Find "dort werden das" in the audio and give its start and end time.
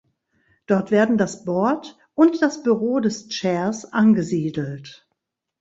0.65-1.45